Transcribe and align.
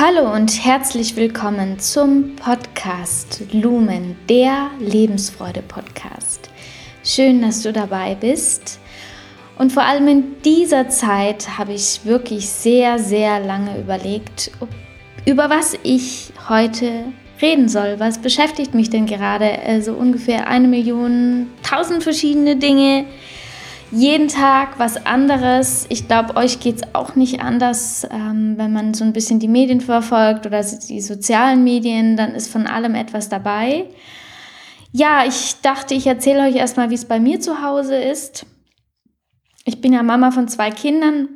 Hallo 0.00 0.32
und 0.32 0.64
herzlich 0.64 1.16
willkommen 1.16 1.80
zum 1.80 2.36
Podcast 2.36 3.42
Lumen, 3.50 4.16
der 4.28 4.70
Lebensfreude-Podcast. 4.78 6.48
Schön, 7.02 7.42
dass 7.42 7.64
du 7.64 7.72
dabei 7.72 8.14
bist. 8.14 8.78
Und 9.58 9.72
vor 9.72 9.82
allem 9.82 10.06
in 10.06 10.40
dieser 10.44 10.88
Zeit 10.88 11.58
habe 11.58 11.72
ich 11.72 12.04
wirklich 12.04 12.48
sehr, 12.48 13.00
sehr 13.00 13.40
lange 13.40 13.76
überlegt, 13.76 14.52
über 15.26 15.50
was 15.50 15.76
ich 15.82 16.32
heute 16.48 17.06
reden 17.42 17.68
soll. 17.68 17.98
Was 17.98 18.18
beschäftigt 18.18 18.74
mich 18.74 18.90
denn 18.90 19.06
gerade? 19.06 19.58
Also 19.66 19.94
ungefähr 19.94 20.46
eine 20.46 20.68
Million, 20.68 21.48
tausend 21.68 22.04
verschiedene 22.04 22.54
Dinge 22.54 23.04
jeden 23.90 24.28
Tag 24.28 24.78
was 24.78 25.06
anderes. 25.06 25.86
Ich 25.88 26.08
glaube, 26.08 26.36
euch 26.36 26.60
geht 26.60 26.76
es 26.76 26.94
auch 26.94 27.14
nicht 27.14 27.40
anders, 27.40 28.06
ähm, 28.10 28.54
wenn 28.56 28.72
man 28.72 28.94
so 28.94 29.04
ein 29.04 29.12
bisschen 29.12 29.40
die 29.40 29.48
Medien 29.48 29.80
verfolgt 29.80 30.46
oder 30.46 30.62
die 30.62 31.00
sozialen 31.00 31.64
Medien, 31.64 32.16
dann 32.16 32.34
ist 32.34 32.50
von 32.50 32.66
allem 32.66 32.94
etwas 32.94 33.28
dabei. 33.28 33.86
Ja, 34.92 35.24
ich 35.26 35.60
dachte, 35.62 35.94
ich 35.94 36.06
erzähle 36.06 36.48
euch 36.48 36.56
erstmal, 36.56 36.90
wie 36.90 36.94
es 36.94 37.04
bei 37.04 37.20
mir 37.20 37.40
zu 37.40 37.62
Hause 37.62 37.96
ist. 37.96 38.46
Ich 39.64 39.80
bin 39.80 39.92
ja 39.92 40.02
Mama 40.02 40.30
von 40.30 40.48
zwei 40.48 40.70
Kindern. 40.70 41.28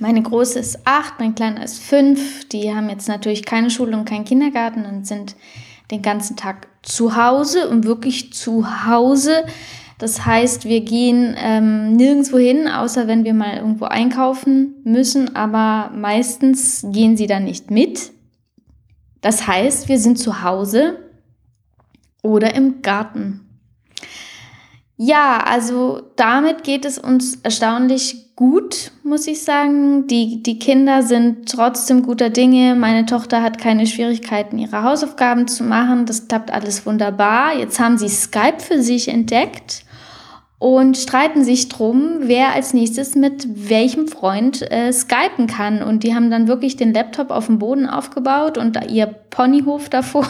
Meine 0.00 0.22
große 0.22 0.58
ist 0.58 0.86
acht, 0.86 1.20
mein 1.20 1.36
kleiner 1.36 1.62
ist 1.62 1.80
fünf. 1.80 2.48
Die 2.48 2.74
haben 2.74 2.88
jetzt 2.88 3.08
natürlich 3.08 3.44
keine 3.44 3.70
Schule 3.70 3.96
und 3.96 4.08
keinen 4.08 4.24
Kindergarten 4.24 4.84
und 4.84 5.06
sind 5.06 5.36
den 5.90 6.02
ganzen 6.02 6.36
Tag 6.36 6.66
zu 6.82 7.16
Hause 7.16 7.68
und 7.68 7.84
wirklich 7.84 8.32
zu 8.32 8.86
Hause 8.86 9.44
das 9.98 10.26
heißt, 10.26 10.64
wir 10.64 10.80
gehen 10.80 11.36
ähm, 11.38 11.96
nirgendwo 11.96 12.38
hin, 12.38 12.66
außer 12.68 13.06
wenn 13.06 13.24
wir 13.24 13.34
mal 13.34 13.56
irgendwo 13.56 13.84
einkaufen 13.84 14.74
müssen, 14.84 15.36
aber 15.36 15.94
meistens 15.94 16.84
gehen 16.90 17.16
sie 17.16 17.26
dann 17.26 17.44
nicht 17.44 17.70
mit. 17.70 18.10
Das 19.20 19.46
heißt, 19.46 19.88
wir 19.88 19.98
sind 19.98 20.18
zu 20.18 20.42
Hause 20.42 20.98
oder 22.22 22.54
im 22.54 22.82
Garten. 22.82 23.43
Ja, 24.96 25.38
also 25.44 26.02
damit 26.14 26.62
geht 26.62 26.84
es 26.84 26.98
uns 26.98 27.36
erstaunlich 27.42 28.36
gut, 28.36 28.92
muss 29.02 29.26
ich 29.26 29.42
sagen. 29.42 30.06
Die, 30.06 30.42
die 30.42 30.58
Kinder 30.58 31.02
sind 31.02 31.48
trotzdem 31.48 32.02
guter 32.02 32.30
Dinge. 32.30 32.76
Meine 32.76 33.04
Tochter 33.04 33.42
hat 33.42 33.58
keine 33.58 33.86
Schwierigkeiten, 33.86 34.58
ihre 34.58 34.84
Hausaufgaben 34.84 35.48
zu 35.48 35.64
machen. 35.64 36.06
Das 36.06 36.28
klappt 36.28 36.52
alles 36.52 36.86
wunderbar. 36.86 37.56
Jetzt 37.56 37.80
haben 37.80 37.98
sie 37.98 38.08
Skype 38.08 38.60
für 38.60 38.82
sich 38.82 39.08
entdeckt 39.08 39.84
und 40.60 40.96
streiten 40.96 41.44
sich 41.44 41.68
drum, 41.68 42.20
wer 42.20 42.52
als 42.52 42.72
nächstes 42.72 43.16
mit 43.16 43.68
welchem 43.68 44.06
Freund 44.06 44.62
äh, 44.70 44.92
skypen 44.92 45.48
kann. 45.48 45.82
Und 45.82 46.04
die 46.04 46.14
haben 46.14 46.30
dann 46.30 46.46
wirklich 46.46 46.76
den 46.76 46.94
Laptop 46.94 47.30
auf 47.30 47.46
dem 47.46 47.58
Boden 47.58 47.88
aufgebaut 47.88 48.58
und 48.58 48.78
ihr 48.90 49.06
Ponyhof 49.06 49.88
davor 49.88 50.26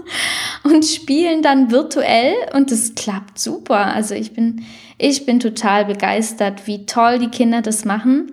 und 0.72 0.84
spielen 0.84 1.42
dann 1.42 1.70
virtuell 1.70 2.34
und 2.54 2.70
es 2.70 2.94
klappt 2.94 3.38
super. 3.38 3.94
Also 3.94 4.14
ich 4.14 4.32
bin, 4.32 4.64
ich 4.98 5.26
bin 5.26 5.40
total 5.40 5.84
begeistert, 5.84 6.66
wie 6.66 6.86
toll 6.86 7.18
die 7.18 7.28
Kinder 7.28 7.62
das 7.62 7.84
machen. 7.84 8.32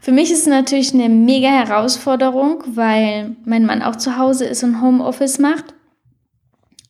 Für 0.00 0.12
mich 0.12 0.32
ist 0.32 0.40
es 0.40 0.46
natürlich 0.46 0.92
eine 0.94 1.08
mega 1.08 1.48
Herausforderung, 1.48 2.64
weil 2.66 3.36
mein 3.44 3.64
Mann 3.64 3.82
auch 3.82 3.96
zu 3.96 4.18
Hause 4.18 4.46
ist 4.46 4.64
und 4.64 4.82
Homeoffice 4.82 5.38
macht. 5.38 5.66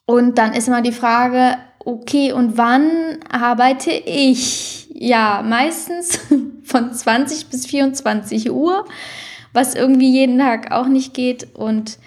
Und 0.06 0.38
dann 0.38 0.54
ist 0.54 0.68
immer 0.68 0.80
die 0.80 0.92
Frage, 0.92 1.58
okay, 1.78 2.32
und 2.32 2.56
wann 2.56 3.18
arbeite 3.30 3.90
ich? 3.90 4.88
Ja, 4.94 5.44
meistens 5.44 6.20
von 6.64 6.92
20 6.92 7.48
bis 7.48 7.66
24 7.66 8.50
Uhr, 8.50 8.86
was 9.52 9.74
irgendwie 9.74 10.10
jeden 10.10 10.38
Tag 10.38 10.72
auch 10.72 10.86
nicht 10.86 11.12
geht 11.12 11.54
und 11.54 11.98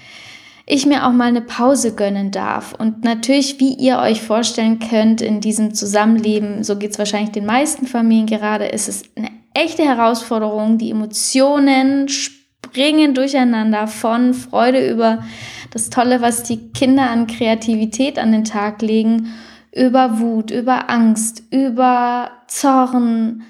ich 0.65 0.85
mir 0.85 1.05
auch 1.05 1.11
mal 1.11 1.25
eine 1.25 1.41
Pause 1.41 1.95
gönnen 1.95 2.31
darf. 2.31 2.73
Und 2.73 3.03
natürlich, 3.03 3.59
wie 3.59 3.73
ihr 3.73 3.99
euch 3.99 4.21
vorstellen 4.21 4.79
könnt, 4.79 5.21
in 5.21 5.41
diesem 5.41 5.73
Zusammenleben, 5.73 6.63
so 6.63 6.77
geht 6.77 6.91
es 6.91 6.99
wahrscheinlich 6.99 7.31
den 7.31 7.45
meisten 7.45 7.85
Familien 7.85 8.25
gerade, 8.25 8.65
ist 8.65 8.89
es 8.89 9.03
eine 9.15 9.29
echte 9.53 9.83
Herausforderung. 9.83 10.77
Die 10.77 10.91
Emotionen 10.91 12.09
springen 12.09 13.13
durcheinander 13.13 13.87
von 13.87 14.33
Freude 14.33 14.89
über 14.89 15.23
das 15.71 15.89
Tolle, 15.89 16.21
was 16.21 16.43
die 16.43 16.71
Kinder 16.71 17.09
an 17.09 17.27
Kreativität 17.27 18.17
an 18.17 18.31
den 18.31 18.43
Tag 18.43 18.81
legen 18.81 19.33
über 19.75 20.19
Wut, 20.19 20.51
über 20.51 20.89
Angst, 20.89 21.43
über 21.51 22.31
Zorn, 22.47 23.43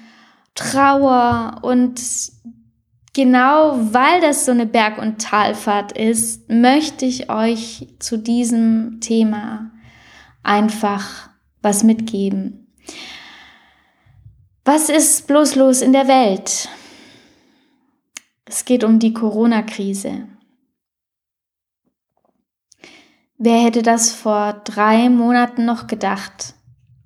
Trauer 0.54 1.58
und 1.62 2.00
genau 3.16 3.78
weil 3.92 4.20
das 4.20 4.44
so 4.44 4.52
eine 4.52 4.66
Berg- 4.66 4.98
und 4.98 5.22
Talfahrt 5.22 5.92
ist, 5.92 6.50
möchte 6.50 7.06
ich 7.06 7.30
euch 7.30 7.88
zu 7.98 8.18
diesem 8.18 9.00
Thema 9.00 9.70
einfach 10.42 11.30
was 11.62 11.82
mitgeben. 11.82 12.74
Was 14.66 14.90
ist 14.90 15.26
bloß 15.26 15.54
los 15.54 15.80
in 15.80 15.94
der 15.94 16.08
Welt? 16.08 16.68
Es 18.44 18.66
geht 18.66 18.84
um 18.84 18.98
die 18.98 19.14
Corona-Krise. 19.14 20.28
Wer 23.38 23.62
hätte 23.62 23.82
das 23.82 24.12
vor 24.12 24.60
drei 24.64 25.08
Monaten 25.08 25.64
noch 25.64 25.86
gedacht? 25.86 26.54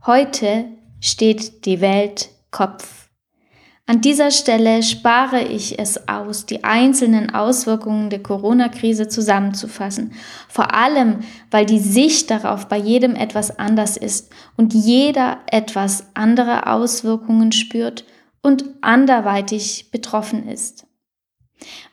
Heute 0.04 0.66
steht 1.00 1.64
die 1.66 1.80
Welt 1.80 2.30
Kopf. 2.50 2.99
An 3.90 4.00
dieser 4.00 4.30
Stelle 4.30 4.84
spare 4.84 5.42
ich 5.42 5.80
es 5.80 6.06
aus, 6.06 6.46
die 6.46 6.62
einzelnen 6.62 7.34
Auswirkungen 7.34 8.08
der 8.08 8.22
Corona-Krise 8.22 9.08
zusammenzufassen. 9.08 10.12
Vor 10.48 10.72
allem, 10.76 11.24
weil 11.50 11.66
die 11.66 11.80
Sicht 11.80 12.30
darauf 12.30 12.68
bei 12.68 12.76
jedem 12.76 13.16
etwas 13.16 13.58
anders 13.58 13.96
ist 13.96 14.32
und 14.56 14.74
jeder 14.74 15.40
etwas 15.50 16.04
andere 16.14 16.68
Auswirkungen 16.68 17.50
spürt 17.50 18.04
und 18.42 18.64
anderweitig 18.80 19.90
betroffen 19.90 20.46
ist. 20.46 20.86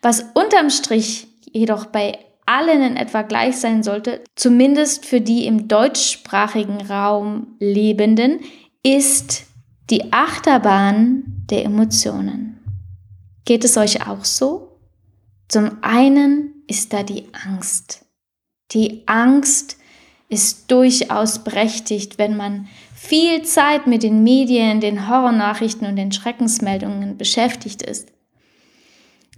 Was 0.00 0.24
unterm 0.34 0.70
Strich 0.70 1.26
jedoch 1.50 1.86
bei 1.86 2.16
allen 2.46 2.80
in 2.80 2.96
etwa 2.96 3.22
gleich 3.22 3.56
sein 3.56 3.82
sollte, 3.82 4.22
zumindest 4.36 5.04
für 5.04 5.20
die 5.20 5.46
im 5.46 5.66
deutschsprachigen 5.66 6.80
Raum 6.80 7.56
Lebenden, 7.58 8.38
ist 8.84 9.46
die 9.90 10.12
Achterbahn 10.12 11.37
der 11.50 11.64
Emotionen. 11.64 12.60
Geht 13.44 13.64
es 13.64 13.76
euch 13.76 14.06
auch 14.06 14.24
so? 14.24 14.78
Zum 15.48 15.78
einen 15.82 16.62
ist 16.66 16.92
da 16.92 17.02
die 17.02 17.24
Angst. 17.32 18.04
Die 18.72 19.02
Angst 19.06 19.78
ist 20.28 20.70
durchaus 20.70 21.38
berechtigt, 21.42 22.18
wenn 22.18 22.36
man 22.36 22.68
viel 22.94 23.42
Zeit 23.42 23.86
mit 23.86 24.02
den 24.02 24.22
Medien, 24.22 24.80
den 24.80 25.08
Horrornachrichten 25.08 25.86
und 25.86 25.96
den 25.96 26.12
Schreckensmeldungen 26.12 27.16
beschäftigt 27.16 27.82
ist. 27.82 28.12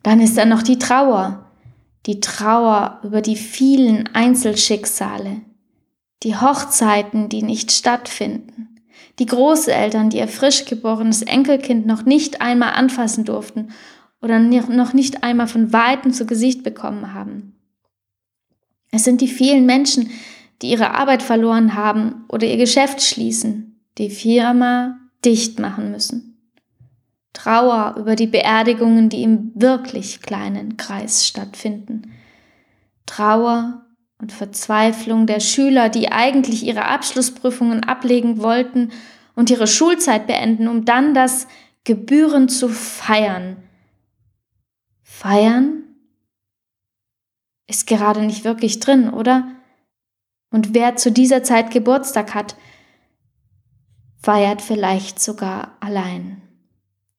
Dann 0.02 0.20
ist 0.20 0.36
da 0.36 0.44
noch 0.44 0.62
die 0.62 0.78
Trauer, 0.78 1.50
die 2.06 2.20
Trauer 2.20 3.00
über 3.04 3.20
die 3.20 3.36
vielen 3.36 4.08
Einzelschicksale, 4.14 5.42
die 6.22 6.36
Hochzeiten, 6.36 7.28
die 7.28 7.42
nicht 7.42 7.70
stattfinden, 7.70 8.79
die 9.18 9.26
Großeltern, 9.26 10.10
die 10.10 10.18
ihr 10.18 10.28
frisch 10.28 10.64
geborenes 10.64 11.22
Enkelkind 11.22 11.86
noch 11.86 12.04
nicht 12.04 12.40
einmal 12.40 12.72
anfassen 12.72 13.24
durften 13.24 13.68
oder 14.22 14.38
noch 14.38 14.92
nicht 14.92 15.22
einmal 15.22 15.46
von 15.46 15.72
weitem 15.72 16.12
zu 16.12 16.26
Gesicht 16.26 16.62
bekommen 16.62 17.14
haben. 17.14 17.56
Es 18.90 19.04
sind 19.04 19.20
die 19.20 19.28
vielen 19.28 19.66
Menschen, 19.66 20.10
die 20.62 20.70
ihre 20.70 20.92
Arbeit 20.92 21.22
verloren 21.22 21.74
haben 21.74 22.24
oder 22.28 22.46
ihr 22.46 22.56
Geschäft 22.56 23.02
schließen, 23.02 23.80
die 23.98 24.10
Firma 24.10 24.98
dicht 25.24 25.58
machen 25.58 25.90
müssen. 25.90 26.30
Trauer 27.32 27.94
über 27.98 28.16
die 28.16 28.26
Beerdigungen, 28.26 29.08
die 29.08 29.22
im 29.22 29.52
wirklich 29.54 30.20
kleinen 30.20 30.76
Kreis 30.76 31.26
stattfinden. 31.26 32.12
Trauer 33.06 33.86
und 34.20 34.32
Verzweiflung 34.32 35.26
der 35.26 35.40
Schüler, 35.40 35.88
die 35.88 36.12
eigentlich 36.12 36.64
ihre 36.64 36.84
Abschlussprüfungen 36.84 37.84
ablegen 37.84 38.38
wollten 38.38 38.92
und 39.34 39.50
ihre 39.50 39.66
Schulzeit 39.66 40.26
beenden, 40.26 40.68
um 40.68 40.84
dann 40.84 41.14
das 41.14 41.46
gebührend 41.84 42.52
zu 42.52 42.68
feiern. 42.68 43.56
Feiern 45.02 45.84
ist 47.66 47.86
gerade 47.86 48.22
nicht 48.22 48.44
wirklich 48.44 48.80
drin, 48.80 49.10
oder? 49.10 49.48
Und 50.50 50.74
wer 50.74 50.96
zu 50.96 51.12
dieser 51.12 51.42
Zeit 51.42 51.70
Geburtstag 51.70 52.34
hat, 52.34 52.56
feiert 54.20 54.60
vielleicht 54.60 55.20
sogar 55.20 55.76
allein. 55.80 56.42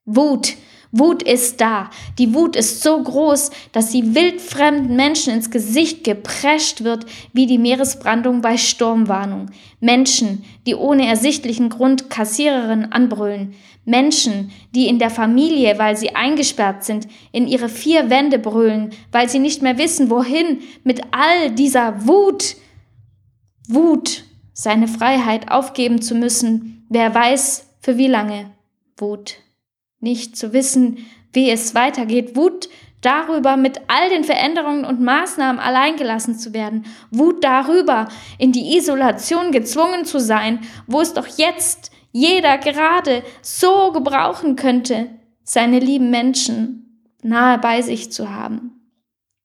Wut. 0.06 0.58
Wut 0.92 1.24
ist 1.24 1.62
da. 1.62 1.90
Die 2.20 2.34
Wut 2.34 2.56
ist 2.56 2.84
so 2.84 3.02
groß, 3.02 3.52
dass 3.72 3.92
sie 3.92 4.14
wildfremden 4.14 4.96
Menschen 4.96 5.34
ins 5.34 5.50
Gesicht 5.50 6.04
geprescht 6.04 6.84
wird, 6.84 7.06
wie 7.32 7.46
die 7.46 7.58
Meeresbrandung 7.58 8.42
bei 8.42 8.58
Sturmwarnung. 8.58 9.52
Menschen, 9.80 10.44
die 10.68 10.76
ohne 10.76 11.08
ersichtlichen 11.08 11.70
Grund 11.70 12.10
Kassiererin 12.10 12.92
anbrüllen. 12.92 13.54
Menschen, 13.86 14.52
die 14.76 14.88
in 14.88 15.00
der 15.00 15.10
Familie, 15.10 15.80
weil 15.80 15.96
sie 15.96 16.16
eingesperrt 16.16 16.84
sind, 16.84 17.08
in 17.32 17.48
ihre 17.48 17.70
vier 17.70 18.10
Wände 18.10 18.38
brüllen, 18.38 18.92
weil 19.12 19.28
sie 19.30 19.40
nicht 19.40 19.62
mehr 19.62 19.78
wissen, 19.78 20.10
wohin 20.10 20.60
mit 20.84 21.02
all 21.12 21.52
dieser 21.52 22.06
Wut. 22.08 22.58
Wut, 23.68 24.26
seine 24.54 24.88
Freiheit 24.88 25.50
aufgeben 25.50 26.02
zu 26.02 26.14
müssen, 26.14 26.86
wer 26.90 27.16
weiß 27.16 27.66
für 27.80 27.98
wie 27.98 28.08
lange. 28.08 28.52
Wut, 28.98 29.38
nicht 30.02 30.36
zu 30.36 30.54
wissen, 30.54 30.98
wie 31.32 31.50
es 31.50 31.74
weitergeht. 31.74 32.36
Wut 32.36 32.68
darüber, 33.02 33.58
mit 33.58 33.82
all 33.88 34.10
den 34.10 34.24
Veränderungen 34.24 34.86
und 34.86 35.02
Maßnahmen 35.02 35.60
alleingelassen 35.60 36.38
zu 36.38 36.54
werden. 36.54 36.86
Wut 37.10 37.44
darüber, 37.44 38.08
in 38.38 38.52
die 38.52 38.78
Isolation 38.78 39.52
gezwungen 39.52 40.06
zu 40.06 40.20
sein, 40.20 40.60
wo 40.88 41.02
es 41.02 41.14
doch 41.14 41.28
jetzt 41.38 41.92
jeder 42.12 42.58
gerade 42.58 43.24
so 43.42 43.92
gebrauchen 43.92 44.56
könnte, 44.56 45.10
seine 45.44 45.80
lieben 45.80 46.12
Menschen 46.12 47.08
nahe 47.24 47.58
bei 47.58 47.82
sich 47.82 48.12
zu 48.12 48.30
haben. 48.30 48.72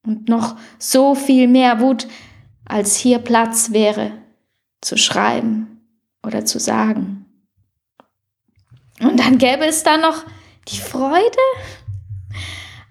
Und 0.04 0.28
noch 0.28 0.56
so 0.78 1.14
viel 1.14 1.48
mehr 1.48 1.80
Wut, 1.80 2.06
als 2.64 2.96
hier 2.96 3.18
Platz 3.18 3.72
wäre, 3.72 4.12
zu 4.80 4.96
schreiben 4.96 5.80
oder 6.24 6.44
zu 6.44 6.58
sagen. 6.58 7.26
Und 9.00 9.20
dann 9.20 9.38
gäbe 9.38 9.66
es 9.66 9.82
da 9.82 9.96
noch 9.96 10.24
die 10.68 10.78
Freude. 10.78 11.38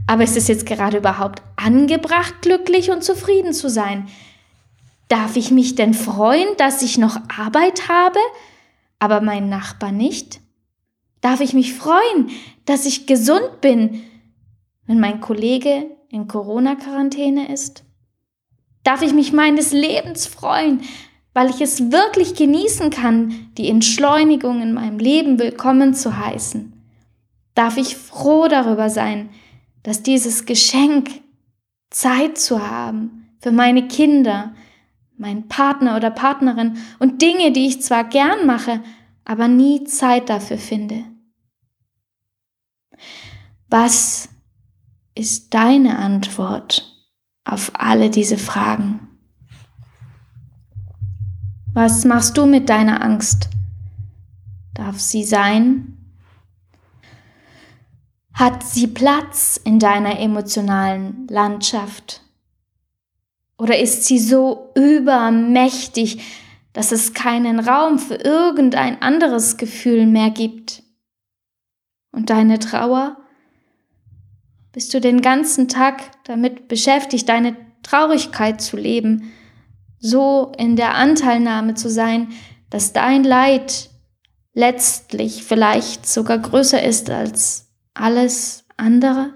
Aber 0.07 0.23
ist 0.23 0.37
es 0.37 0.47
jetzt 0.47 0.65
gerade 0.65 0.97
überhaupt 0.97 1.41
angebracht, 1.55 2.41
glücklich 2.41 2.91
und 2.91 3.03
zufrieden 3.03 3.53
zu 3.53 3.69
sein? 3.69 4.07
Darf 5.07 5.35
ich 5.35 5.51
mich 5.51 5.75
denn 5.75 5.93
freuen, 5.93 6.47
dass 6.57 6.81
ich 6.81 6.97
noch 6.97 7.17
Arbeit 7.37 7.89
habe, 7.89 8.19
aber 8.99 9.21
mein 9.21 9.49
Nachbar 9.49 9.91
nicht? 9.91 10.39
Darf 11.21 11.41
ich 11.41 11.53
mich 11.53 11.73
freuen, 11.73 12.29
dass 12.65 12.85
ich 12.85 13.07
gesund 13.07 13.61
bin, 13.61 14.03
wenn 14.85 14.99
mein 14.99 15.21
Kollege 15.21 15.89
in 16.09 16.27
Corona-Quarantäne 16.27 17.51
ist? 17.51 17.83
Darf 18.83 19.01
ich 19.01 19.13
mich 19.13 19.33
meines 19.33 19.71
Lebens 19.71 20.27
freuen, 20.27 20.81
weil 21.33 21.49
ich 21.49 21.61
es 21.61 21.91
wirklich 21.91 22.35
genießen 22.35 22.91
kann, 22.91 23.51
die 23.57 23.69
Entschleunigung 23.69 24.61
in 24.61 24.73
meinem 24.73 24.99
Leben 24.99 25.39
willkommen 25.39 25.95
zu 25.95 26.17
heißen? 26.17 26.74
Darf 27.55 27.77
ich 27.77 27.97
froh 27.97 28.47
darüber 28.47 28.89
sein, 28.89 29.29
dass 29.83 30.03
dieses 30.03 30.45
Geschenk, 30.45 31.09
Zeit 31.89 32.37
zu 32.37 32.67
haben 32.67 33.29
für 33.39 33.51
meine 33.51 33.87
Kinder, 33.87 34.53
mein 35.17 35.47
Partner 35.47 35.95
oder 35.95 36.11
Partnerin 36.11 36.77
und 36.99 37.21
Dinge, 37.21 37.53
die 37.53 37.67
ich 37.67 37.81
zwar 37.81 38.03
gern 38.03 38.45
mache, 38.45 38.81
aber 39.23 39.47
nie 39.47 39.85
Zeit 39.85 40.29
dafür 40.29 40.57
finde. 40.57 41.03
Was 43.69 44.29
ist 45.15 45.53
deine 45.53 45.97
Antwort 45.97 46.91
auf 47.45 47.71
alle 47.73 48.09
diese 48.09 48.37
Fragen? 48.37 49.07
Was 51.73 52.05
machst 52.05 52.37
du 52.37 52.45
mit 52.45 52.69
deiner 52.69 53.01
Angst? 53.01 53.49
Darf 54.73 54.99
sie 54.99 55.23
sein? 55.23 55.94
Hat 58.35 58.63
sie 58.63 58.87
Platz 58.87 59.57
in 59.63 59.79
deiner 59.79 60.19
emotionalen 60.19 61.25
Landschaft? 61.29 62.21
Oder 63.57 63.79
ist 63.79 64.03
sie 64.03 64.19
so 64.19 64.73
übermächtig, 64.75 66.21
dass 66.73 66.91
es 66.91 67.13
keinen 67.13 67.61
Raum 67.61 67.97
für 67.97 68.15
irgendein 68.15 69.01
anderes 69.01 69.55
Gefühl 69.55 70.05
mehr 70.05 70.31
gibt? 70.31 70.83
Und 72.11 72.29
deine 72.29 72.59
Trauer? 72.59 73.15
Bist 74.73 74.93
du 74.93 74.99
den 74.99 75.21
ganzen 75.21 75.69
Tag 75.69 76.01
damit 76.25 76.67
beschäftigt, 76.67 77.29
deine 77.29 77.55
Traurigkeit 77.83 78.59
zu 78.59 78.75
leben, 78.75 79.31
so 79.97 80.51
in 80.57 80.75
der 80.75 80.95
Anteilnahme 80.95 81.75
zu 81.75 81.89
sein, 81.89 82.33
dass 82.69 82.91
dein 82.91 83.23
Leid 83.23 83.89
letztlich 84.53 85.45
vielleicht 85.45 86.05
sogar 86.05 86.39
größer 86.39 86.83
ist 86.83 87.09
als 87.09 87.64
alles 87.95 88.65
andere? 88.77 89.33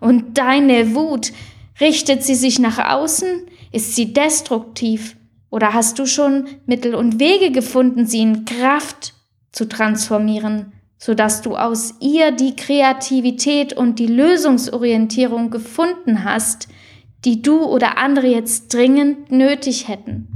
Und 0.00 0.38
deine 0.38 0.94
Wut, 0.94 1.32
Richtet 1.80 2.22
sie 2.22 2.34
sich 2.34 2.58
nach 2.58 2.78
außen? 2.78 3.42
Ist 3.72 3.94
sie 3.94 4.12
destruktiv? 4.12 5.16
Oder 5.50 5.74
hast 5.74 5.98
du 5.98 6.06
schon 6.06 6.48
Mittel 6.66 6.94
und 6.94 7.20
Wege 7.20 7.50
gefunden, 7.50 8.06
sie 8.06 8.20
in 8.20 8.44
Kraft 8.44 9.14
zu 9.52 9.68
transformieren, 9.68 10.72
sodass 10.98 11.42
du 11.42 11.56
aus 11.56 11.94
ihr 12.00 12.32
die 12.32 12.56
Kreativität 12.56 13.74
und 13.74 13.98
die 13.98 14.06
Lösungsorientierung 14.06 15.50
gefunden 15.50 16.24
hast, 16.24 16.68
die 17.24 17.42
du 17.42 17.64
oder 17.64 17.98
andere 17.98 18.26
jetzt 18.26 18.72
dringend 18.72 19.30
nötig 19.30 19.88
hätten? 19.88 20.28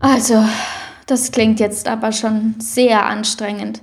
Also, 0.00 0.44
das 1.06 1.32
klingt 1.32 1.60
jetzt 1.60 1.88
aber 1.88 2.12
schon 2.12 2.54
sehr 2.58 3.06
anstrengend. 3.06 3.82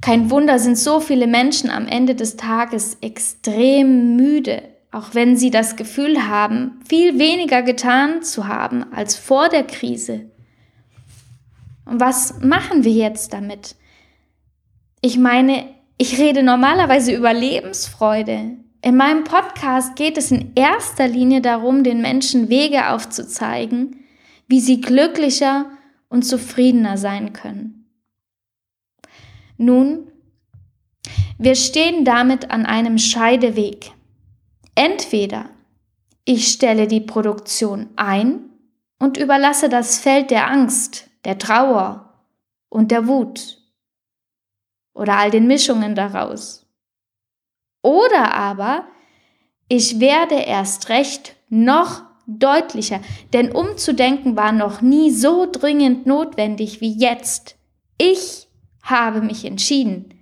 Kein 0.00 0.30
Wunder 0.30 0.58
sind 0.58 0.78
so 0.78 1.00
viele 1.00 1.26
Menschen 1.26 1.70
am 1.70 1.86
Ende 1.86 2.14
des 2.14 2.36
Tages 2.36 2.98
extrem 3.00 4.16
müde, 4.16 4.62
auch 4.92 5.14
wenn 5.14 5.36
sie 5.36 5.50
das 5.50 5.76
Gefühl 5.76 6.28
haben, 6.28 6.80
viel 6.88 7.18
weniger 7.18 7.62
getan 7.62 8.22
zu 8.22 8.46
haben 8.46 8.92
als 8.92 9.16
vor 9.16 9.48
der 9.48 9.64
Krise. 9.64 10.30
Und 11.84 12.00
was 12.00 12.40
machen 12.40 12.84
wir 12.84 12.92
jetzt 12.92 13.32
damit? 13.32 13.74
Ich 15.00 15.18
meine, 15.18 15.64
ich 15.96 16.18
rede 16.18 16.42
normalerweise 16.42 17.12
über 17.12 17.32
Lebensfreude. 17.32 18.56
In 18.82 18.96
meinem 18.96 19.24
Podcast 19.24 19.96
geht 19.96 20.16
es 20.16 20.30
in 20.30 20.52
erster 20.54 21.08
Linie 21.08 21.40
darum, 21.40 21.82
den 21.82 22.00
Menschen 22.00 22.48
Wege 22.48 22.90
aufzuzeigen, 22.90 24.04
wie 24.46 24.60
sie 24.60 24.80
glücklicher 24.80 25.66
und 26.08 26.22
zufriedener 26.22 26.96
sein 26.96 27.32
können. 27.32 27.90
Nun, 29.56 30.10
wir 31.38 31.54
stehen 31.54 32.04
damit 32.04 32.50
an 32.50 32.66
einem 32.66 32.98
Scheideweg. 32.98 33.92
Entweder 34.74 35.50
ich 36.24 36.48
stelle 36.48 36.86
die 36.86 37.00
Produktion 37.00 37.88
ein 37.96 38.50
und 38.98 39.16
überlasse 39.16 39.68
das 39.68 39.98
Feld 39.98 40.30
der 40.30 40.48
Angst, 40.48 41.08
der 41.24 41.38
Trauer 41.38 42.24
und 42.68 42.90
der 42.90 43.06
Wut 43.06 43.58
oder 44.94 45.16
all 45.16 45.30
den 45.30 45.46
Mischungen 45.46 45.94
daraus. 45.94 46.66
Oder 47.82 48.34
aber 48.34 48.86
ich 49.68 50.00
werde 50.00 50.34
erst 50.34 50.88
recht 50.88 51.36
noch 51.48 52.02
deutlicher, 52.28 53.00
denn 53.32 53.50
umzudenken 53.50 54.36
war 54.36 54.52
noch 54.52 54.82
nie 54.82 55.10
so 55.10 55.50
dringend 55.50 56.06
notwendig 56.06 56.80
wie 56.80 56.96
jetzt. 56.96 57.56
Ich 57.96 58.46
habe 58.82 59.22
mich 59.22 59.44
entschieden, 59.44 60.14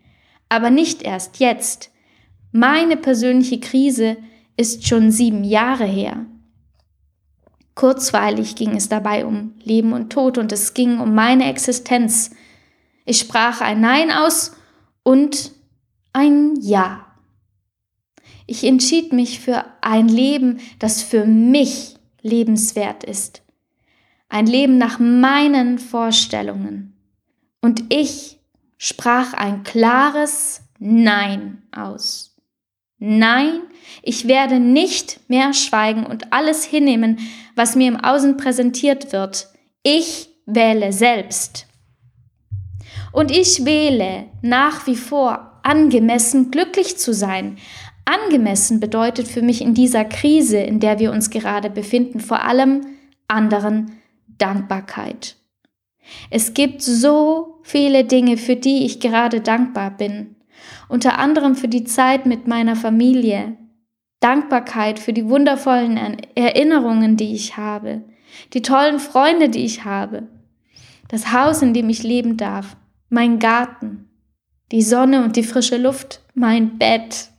aber 0.49 0.71
nicht 0.71 1.03
erst 1.03 1.39
jetzt. 1.41 1.91
Meine 2.53 2.97
persönliche 2.97 3.61
Krise 3.61 4.17
ist 4.57 4.87
schon 4.87 5.11
sieben 5.11 5.45
Jahre 5.45 5.85
her. 5.85 6.25
Kurzweilig 7.75 8.55
ging 8.55 8.75
es 8.75 8.89
dabei 8.89 9.27
um 9.27 9.53
Leben 9.63 9.93
und 9.93 10.11
Tod 10.11 10.39
und 10.39 10.51
es 10.53 10.73
ging 10.73 10.99
um 10.99 11.15
meine 11.15 11.51
Existenz. 11.51 12.31
Ich 13.05 13.19
sprach 13.19 13.61
ein 13.61 13.81
Nein 13.81 14.11
aus 14.11 14.53
und 15.03 15.53
ein 16.15 16.55
Ja. 16.61 17.05
Ich 18.47 18.65
entschied 18.65 19.13
mich 19.13 19.41
für 19.41 19.65
ein 19.83 20.09
Leben, 20.09 20.61
das 20.79 21.03
für 21.03 21.27
mich 21.27 21.96
lebenswert 22.27 23.05
ist. 23.05 23.43
Ein 24.29 24.47
Leben 24.47 24.79
nach 24.79 24.99
meinen 24.99 25.79
Vorstellungen. 25.79 26.97
Und 27.61 27.85
ich 27.93 28.39
sprach 28.77 29.33
ein 29.33 29.63
klares 29.63 30.63
Nein 30.79 31.63
aus. 31.73 32.37
Nein, 32.99 33.61
ich 34.03 34.27
werde 34.27 34.59
nicht 34.59 35.21
mehr 35.29 35.53
schweigen 35.53 36.07
und 36.07 36.33
alles 36.33 36.65
hinnehmen, 36.65 37.19
was 37.55 37.77
mir 37.77 37.89
im 37.89 38.01
Außen 38.01 38.37
präsentiert 38.37 39.13
wird. 39.13 39.49
Ich 39.83 40.29
wähle 40.47 40.93
selbst. 40.93 41.67
Und 43.13 43.31
ich 43.31 43.65
wähle 43.65 44.27
nach 44.43 44.87
wie 44.87 44.97
vor 44.97 45.61
angemessen 45.63 46.51
glücklich 46.51 46.97
zu 46.97 47.13
sein. 47.13 47.59
Angemessen 48.07 48.81
bedeutet 48.81 49.27
für 49.27 49.43
mich 49.43 49.61
in 49.61 49.75
dieser 49.75 50.05
Krise, 50.05 50.59
in 50.59 50.81
der 50.81 50.99
wir 50.99 51.11
uns 51.11 51.29
gerade 51.29 51.69
befinden, 51.69 52.21
vor 52.21 52.45
allem 52.45 52.87
anderen 53.29 53.99
Dankbarkeit. 54.39 55.37
Es 56.31 56.55
gibt 56.55 56.83
so 56.83 57.59
viele 57.65 58.05
Dinge, 58.05 58.37
für 58.37 58.55
die 58.55 58.87
ich 58.87 59.01
gerade 59.01 59.41
dankbar 59.41 59.91
bin. 59.91 60.37
Unter 60.89 61.19
anderem 61.19 61.57
für 61.57 61.69
die 61.69 61.83
Zeit 61.83 62.27
mit 62.27 62.47
meiner 62.47 62.77
Familie. 62.77 63.57
Dankbarkeit 64.21 65.01
für 65.01 65.13
die 65.13 65.29
wundervollen 65.29 65.99
Erinnerungen, 66.37 67.17
die 67.17 67.35
ich 67.35 67.57
habe. 67.57 68.03
Die 68.53 68.63
tollen 68.63 69.01
Freunde, 69.01 69.49
die 69.49 69.65
ich 69.65 69.85
habe. 69.85 70.29
Das 71.09 71.33
Haus, 71.33 71.61
in 71.61 71.75
dem 71.75 71.89
ich 71.89 72.05
leben 72.05 72.37
darf. 72.37 72.77
Mein 73.09 73.41
Garten. 73.41 74.09
Die 74.73 74.83
Sonne 74.83 75.25
und 75.25 75.37
die 75.37 75.43
frische 75.43 75.77
Luft. 75.77 76.23
Mein 76.35 76.79
Bett. 76.79 77.31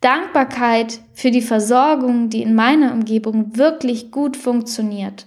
Dankbarkeit 0.00 1.00
für 1.14 1.30
die 1.30 1.42
Versorgung, 1.42 2.28
die 2.28 2.42
in 2.42 2.54
meiner 2.54 2.92
Umgebung 2.92 3.56
wirklich 3.56 4.10
gut 4.10 4.36
funktioniert. 4.36 5.26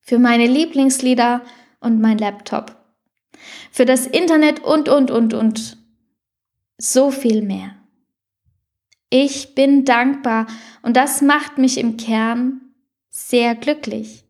Für 0.00 0.18
meine 0.18 0.46
Lieblingslieder 0.46 1.42
und 1.80 2.00
mein 2.00 2.18
Laptop. 2.18 2.76
Für 3.72 3.84
das 3.84 4.06
Internet 4.06 4.60
und, 4.60 4.88
und, 4.88 5.10
und, 5.10 5.34
und. 5.34 5.76
So 6.78 7.10
viel 7.10 7.42
mehr. 7.42 7.74
Ich 9.10 9.54
bin 9.54 9.84
dankbar 9.84 10.46
und 10.82 10.96
das 10.96 11.22
macht 11.22 11.58
mich 11.58 11.78
im 11.78 11.96
Kern 11.96 12.60
sehr 13.08 13.54
glücklich. 13.54 14.24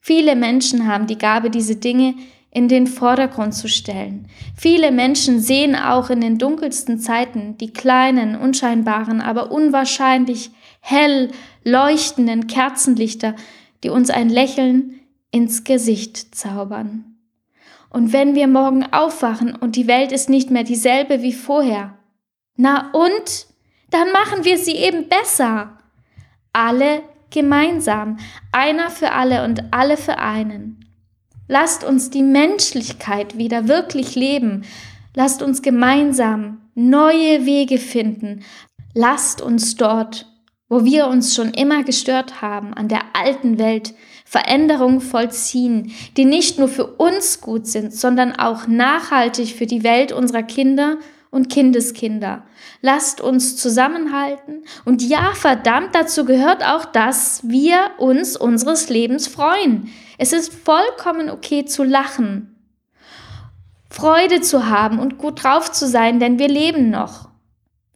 Viele 0.00 0.34
Menschen 0.34 0.86
haben 0.86 1.06
die 1.06 1.18
Gabe, 1.18 1.50
diese 1.50 1.76
Dinge 1.76 2.14
in 2.52 2.68
den 2.68 2.86
Vordergrund 2.86 3.54
zu 3.54 3.68
stellen. 3.68 4.28
Viele 4.54 4.92
Menschen 4.92 5.40
sehen 5.40 5.74
auch 5.74 6.10
in 6.10 6.20
den 6.20 6.38
dunkelsten 6.38 6.98
Zeiten 6.98 7.56
die 7.56 7.72
kleinen, 7.72 8.36
unscheinbaren, 8.36 9.22
aber 9.22 9.50
unwahrscheinlich 9.50 10.50
hell 10.80 11.30
leuchtenden 11.64 12.46
Kerzenlichter, 12.46 13.34
die 13.82 13.88
uns 13.88 14.10
ein 14.10 14.28
Lächeln 14.28 15.00
ins 15.30 15.64
Gesicht 15.64 16.34
zaubern. 16.34 17.16
Und 17.88 18.12
wenn 18.12 18.34
wir 18.34 18.48
morgen 18.48 18.84
aufwachen 18.92 19.54
und 19.54 19.76
die 19.76 19.86
Welt 19.86 20.12
ist 20.12 20.28
nicht 20.28 20.50
mehr 20.50 20.64
dieselbe 20.64 21.22
wie 21.22 21.32
vorher, 21.32 21.94
na 22.56 22.90
und? 22.92 23.46
Dann 23.90 24.10
machen 24.12 24.44
wir 24.44 24.58
sie 24.58 24.76
eben 24.76 25.08
besser. 25.08 25.78
Alle 26.52 27.02
gemeinsam, 27.30 28.18
einer 28.50 28.90
für 28.90 29.12
alle 29.12 29.44
und 29.44 29.64
alle 29.72 29.96
für 29.96 30.18
einen. 30.18 30.81
Lasst 31.52 31.84
uns 31.84 32.08
die 32.08 32.22
Menschlichkeit 32.22 33.36
wieder 33.36 33.68
wirklich 33.68 34.14
leben. 34.14 34.64
Lasst 35.14 35.42
uns 35.42 35.60
gemeinsam 35.60 36.62
neue 36.74 37.44
Wege 37.44 37.76
finden. 37.76 38.42
Lasst 38.94 39.42
uns 39.42 39.76
dort, 39.76 40.32
wo 40.70 40.86
wir 40.86 41.08
uns 41.08 41.34
schon 41.34 41.52
immer 41.52 41.84
gestört 41.84 42.40
haben, 42.40 42.72
an 42.72 42.88
der 42.88 43.02
alten 43.12 43.58
Welt 43.58 43.92
Veränderungen 44.24 45.02
vollziehen, 45.02 45.92
die 46.16 46.24
nicht 46.24 46.58
nur 46.58 46.68
für 46.68 46.86
uns 46.86 47.42
gut 47.42 47.66
sind, 47.66 47.92
sondern 47.92 48.32
auch 48.32 48.66
nachhaltig 48.66 49.54
für 49.54 49.66
die 49.66 49.84
Welt 49.84 50.10
unserer 50.10 50.44
Kinder 50.44 50.96
und 51.30 51.50
Kindeskinder. 51.50 52.44
Lasst 52.80 53.20
uns 53.20 53.58
zusammenhalten 53.58 54.64
und 54.86 55.02
ja, 55.02 55.32
verdammt, 55.34 55.94
dazu 55.94 56.24
gehört 56.24 56.64
auch, 56.64 56.86
dass 56.86 57.46
wir 57.46 57.90
uns 57.98 58.38
unseres 58.38 58.88
Lebens 58.88 59.26
freuen. 59.26 59.92
Es 60.22 60.32
ist 60.32 60.54
vollkommen 60.54 61.30
okay 61.30 61.64
zu 61.64 61.82
lachen, 61.82 62.54
Freude 63.90 64.40
zu 64.40 64.68
haben 64.68 65.00
und 65.00 65.18
gut 65.18 65.42
drauf 65.42 65.72
zu 65.72 65.88
sein, 65.88 66.20
denn 66.20 66.38
wir 66.38 66.46
leben 66.46 66.90
noch. 66.90 67.28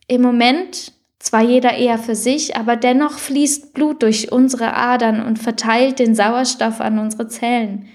Im 0.09 0.23
Moment 0.23 0.93
zwar 1.21 1.43
jeder 1.43 1.75
eher 1.75 1.99
für 1.99 2.17
sich, 2.17 2.57
aber 2.57 2.75
dennoch 2.75 3.21
fließt 3.21 3.75
Blut 3.75 4.03
durch 4.03 4.33
unsere 4.33 4.75
Adern 4.75 5.25
und 5.25 5.39
verteilt 5.39 6.01
den 6.01 6.17
Sauerstoff 6.17 6.81
an 6.81 6.99
unsere 6.99 7.29
Zellen. 7.29 7.87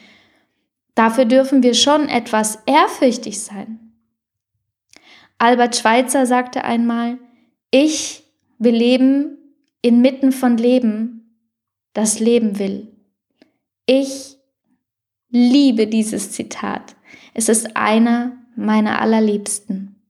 Dafür 0.95 1.25
dürfen 1.25 1.61
wir 1.61 1.73
schon 1.73 2.07
etwas 2.07 2.59
ehrfürchtig 2.65 3.41
sein. 3.41 3.91
Albert 5.39 5.75
Schweitzer 5.75 6.25
sagte 6.25 6.63
einmal, 6.63 7.17
ich 7.69 8.23
will 8.59 8.75
leben 8.75 9.37
inmitten 9.81 10.31
von 10.31 10.55
Leben, 10.55 11.35
das 11.91 12.21
Leben 12.21 12.59
will. 12.59 12.90
Ich 13.93 14.37
liebe 15.31 15.85
dieses 15.85 16.31
Zitat. 16.31 16.95
Es 17.33 17.49
ist 17.49 17.75
einer 17.75 18.37
meiner 18.55 19.01
allerliebsten. 19.01 20.01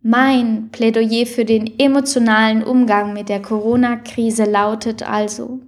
Mein 0.00 0.70
Plädoyer 0.70 1.26
für 1.26 1.44
den 1.44 1.78
emotionalen 1.78 2.64
Umgang 2.64 3.12
mit 3.12 3.28
der 3.28 3.42
Corona-Krise 3.42 4.44
lautet 4.44 5.02
also, 5.02 5.60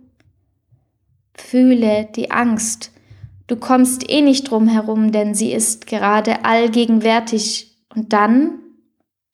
fühle 1.35 2.09
die 2.17 2.31
Angst. 2.31 2.91
Du 3.47 3.57
kommst 3.57 4.09
eh 4.09 4.23
nicht 4.23 4.51
drum 4.51 4.67
herum, 4.67 5.13
denn 5.13 5.35
sie 5.35 5.53
ist 5.53 5.87
gerade 5.87 6.47
allgegenwärtig. 6.47 7.77
Und 7.95 8.15
dann 8.15 8.61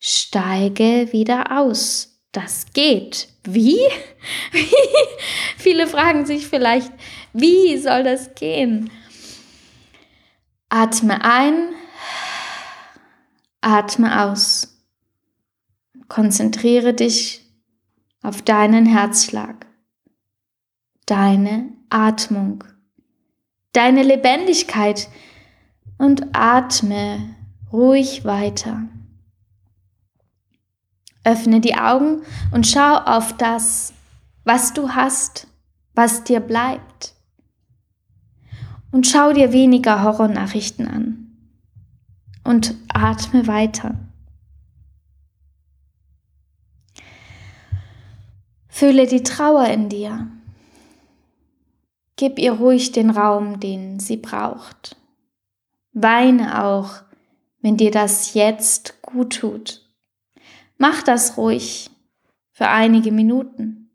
steige 0.00 1.12
wieder 1.12 1.56
aus. 1.56 2.20
Das 2.32 2.66
geht. 2.74 3.28
Wie? 3.54 3.78
Viele 5.56 5.86
fragen 5.86 6.26
sich 6.26 6.48
vielleicht, 6.48 6.92
wie 7.32 7.76
soll 7.78 8.02
das 8.02 8.34
gehen? 8.34 8.90
Atme 10.68 11.24
ein, 11.24 11.68
atme 13.60 14.24
aus. 14.24 14.76
Konzentriere 16.08 16.92
dich 16.92 17.44
auf 18.22 18.42
deinen 18.42 18.84
Herzschlag, 18.84 19.66
deine 21.06 21.72
Atmung, 21.88 22.64
deine 23.72 24.02
Lebendigkeit 24.02 25.08
und 25.98 26.34
atme 26.34 27.36
ruhig 27.72 28.24
weiter. 28.24 28.88
Öffne 31.26 31.60
die 31.60 31.74
Augen 31.74 32.22
und 32.52 32.66
schau 32.66 32.98
auf 32.98 33.36
das, 33.36 33.92
was 34.44 34.72
du 34.72 34.90
hast, 34.90 35.48
was 35.94 36.22
dir 36.22 36.38
bleibt. 36.38 37.14
Und 38.92 39.08
schau 39.08 39.32
dir 39.32 39.52
weniger 39.52 40.04
Horrornachrichten 40.04 40.86
an. 40.86 41.22
Und 42.44 42.76
atme 42.88 43.48
weiter. 43.48 43.96
Fühle 48.68 49.08
die 49.08 49.24
Trauer 49.24 49.66
in 49.66 49.88
dir. 49.88 50.28
Gib 52.14 52.38
ihr 52.38 52.52
ruhig 52.52 52.92
den 52.92 53.10
Raum, 53.10 53.58
den 53.58 53.98
sie 53.98 54.16
braucht. 54.16 54.96
Weine 55.92 56.62
auch, 56.62 57.02
wenn 57.62 57.76
dir 57.76 57.90
das 57.90 58.34
jetzt 58.34 59.02
gut 59.02 59.40
tut. 59.40 59.85
Mach 60.78 61.02
das 61.02 61.36
ruhig 61.36 61.90
für 62.52 62.68
einige 62.68 63.12
Minuten. 63.12 63.90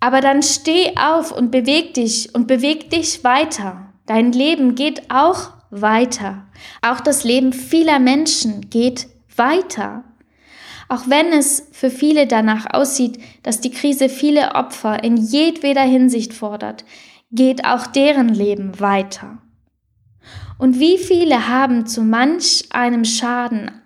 Aber 0.00 0.20
dann 0.20 0.42
steh 0.42 0.96
auf 0.96 1.32
und 1.32 1.50
beweg 1.50 1.94
dich 1.94 2.34
und 2.34 2.46
beweg 2.46 2.90
dich 2.90 3.22
weiter. 3.24 3.92
Dein 4.06 4.32
Leben 4.32 4.74
geht 4.74 5.10
auch 5.10 5.52
weiter. 5.70 6.46
Auch 6.82 7.00
das 7.00 7.24
Leben 7.24 7.52
vieler 7.52 7.98
Menschen 7.98 8.68
geht 8.68 9.08
weiter. 9.36 10.04
Auch 10.88 11.08
wenn 11.08 11.32
es 11.32 11.68
für 11.72 11.88
viele 11.88 12.26
danach 12.26 12.66
aussieht, 12.74 13.18
dass 13.42 13.60
die 13.60 13.70
Krise 13.70 14.08
viele 14.08 14.54
Opfer 14.54 15.02
in 15.02 15.16
jedweder 15.16 15.82
Hinsicht 15.82 16.34
fordert, 16.34 16.84
geht 17.30 17.64
auch 17.64 17.86
deren 17.86 18.28
Leben 18.28 18.78
weiter. 18.78 19.38
Und 20.58 20.78
wie 20.78 20.98
viele 20.98 21.48
haben 21.48 21.86
zu 21.86 22.02
manch 22.02 22.66
einem 22.70 23.04
Schaden 23.04 23.81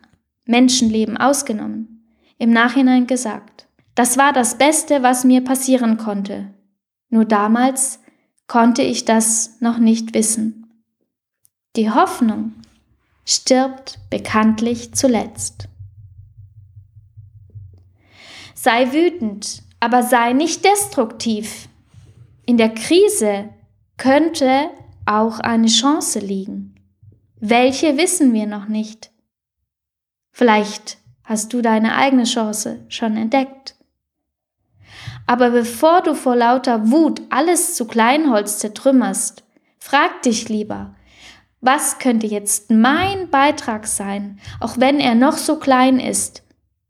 Menschenleben 0.47 1.17
ausgenommen, 1.17 2.05
im 2.38 2.50
Nachhinein 2.50 3.07
gesagt, 3.07 3.67
das 3.95 4.17
war 4.17 4.33
das 4.33 4.59
Beste, 4.59 5.03
was 5.03 5.25
mir 5.25 5.43
passieren 5.43 5.97
konnte. 5.97 6.55
Nur 7.09 7.25
damals 7.25 8.00
konnte 8.47 8.83
ich 8.83 9.05
das 9.05 9.61
noch 9.61 9.79
nicht 9.79 10.15
wissen. 10.15 10.67
Die 11.76 11.91
Hoffnung 11.91 12.53
stirbt 13.25 13.99
bekanntlich 14.09 14.95
zuletzt. 14.95 15.69
Sei 18.55 18.93
wütend, 18.93 19.62
aber 19.81 20.03
sei 20.03 20.33
nicht 20.33 20.65
destruktiv. 20.65 21.69
In 22.47 22.57
der 22.57 22.73
Krise 22.73 23.50
könnte 23.97 24.71
auch 25.05 25.41
eine 25.41 25.69
Chance 25.69 26.19
liegen. 26.19 26.75
Welche 27.38 27.97
wissen 27.97 28.33
wir 28.33 28.47
noch 28.47 28.69
nicht. 28.69 29.11
Vielleicht 30.38 30.99
hast 31.25 31.55
du 31.55 31.62
deine 31.62 31.97
eigene 31.97 32.25
Chance 32.25 32.85
schon 32.90 33.16
entdeckt. 33.16 33.75
Aber 35.26 35.49
bevor 35.49 36.02
du 36.02 36.14
vor 36.14 36.37
lauter 36.37 36.90
Wut 36.90 37.23
alles 37.31 37.75
zu 37.75 37.87
Kleinholz 37.87 38.59
zertrümmerst, 38.59 39.45
frag 39.78 40.21
dich 40.21 40.50
lieber, 40.50 40.95
was 41.62 41.99
könnte 42.00 42.26
jetzt 42.26 42.71
mein 42.71 43.31
Beitrag 43.31 43.87
sein, 43.87 44.38
auch 44.61 44.78
wenn 44.78 45.00
er 45.00 45.14
noch 45.14 45.38
so 45.38 45.59
klein 45.59 45.99
ist, 45.99 46.43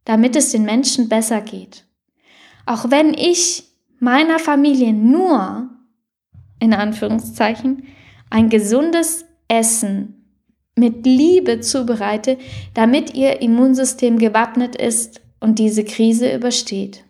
damit 0.05 0.35
es 0.35 0.51
den 0.51 0.65
Menschen 0.65 1.09
besser 1.09 1.41
geht. 1.41 1.85
Auch 2.67 2.91
wenn 2.91 3.15
ich 3.15 3.63
meiner 4.01 4.41
Familie 4.41 4.93
nur 4.93 5.71
in 6.59 6.75
Anführungszeichen, 6.75 7.87
ein 8.29 8.49
gesundes 8.49 9.25
Essen 9.47 10.16
mit 10.77 11.07
Liebe 11.07 11.61
zubereite, 11.61 12.39
damit 12.75 13.15
ihr 13.15 13.41
Immunsystem 13.41 14.19
gewappnet 14.19 14.77
ist 14.77 15.23
und 15.41 15.59
diese 15.59 15.85
Krise 15.85 16.33
übersteht. 16.33 17.05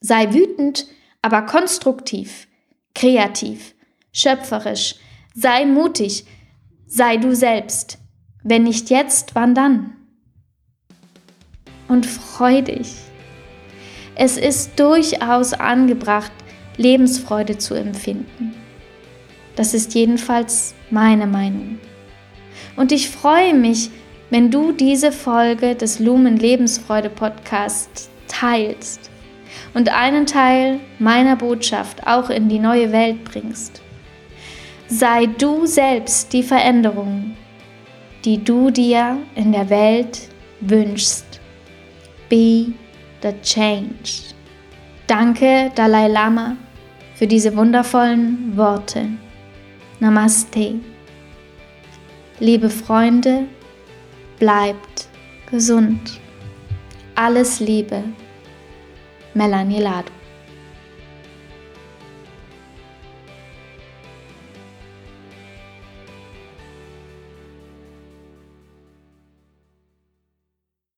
Sei 0.00 0.32
wütend, 0.32 0.86
aber 1.20 1.42
konstruktiv, 1.42 2.46
kreativ, 2.94 3.74
schöpferisch, 4.12 4.96
sei 5.34 5.64
mutig, 5.64 6.24
sei 6.86 7.16
du 7.16 7.34
selbst. 7.34 7.98
Wenn 8.44 8.64
nicht 8.64 8.90
jetzt, 8.90 9.34
wann 9.34 9.54
dann? 9.54 9.96
Und 11.88 12.06
freu 12.06 12.62
dich. 12.62 12.94
Es 14.14 14.36
ist 14.36 14.78
durchaus 14.78 15.52
angebracht, 15.52 16.32
Lebensfreude 16.76 17.58
zu 17.58 17.74
empfinden. 17.74 18.61
Das 19.62 19.74
ist 19.74 19.94
jedenfalls 19.94 20.74
meine 20.90 21.24
Meinung. 21.24 21.78
Und 22.74 22.90
ich 22.90 23.08
freue 23.08 23.54
mich, 23.54 23.90
wenn 24.28 24.50
du 24.50 24.72
diese 24.72 25.12
Folge 25.12 25.76
des 25.76 26.00
Lumen 26.00 26.36
Lebensfreude 26.36 27.08
Podcast 27.08 28.10
teilst 28.26 29.08
und 29.72 29.88
einen 29.88 30.26
Teil 30.26 30.80
meiner 30.98 31.36
Botschaft 31.36 32.04
auch 32.08 32.28
in 32.28 32.48
die 32.48 32.58
neue 32.58 32.90
Welt 32.90 33.22
bringst. 33.22 33.80
Sei 34.88 35.26
du 35.26 35.64
selbst 35.64 36.32
die 36.32 36.42
Veränderung, 36.42 37.36
die 38.24 38.42
du 38.42 38.68
dir 38.70 39.18
in 39.36 39.52
der 39.52 39.70
Welt 39.70 40.22
wünschst. 40.60 41.40
Be 42.28 42.72
the 43.22 43.32
change. 43.44 44.34
Danke, 45.06 45.70
Dalai 45.76 46.08
Lama, 46.08 46.56
für 47.14 47.28
diese 47.28 47.56
wundervollen 47.56 48.56
Worte. 48.56 49.06
Namaste. 50.02 50.80
Liebe 52.40 52.68
Freunde, 52.70 53.46
bleibt 54.40 55.06
gesund. 55.48 56.18
Alles 57.14 57.60
Liebe. 57.60 58.02
Melanie 59.32 59.78
Lado. 59.78 60.10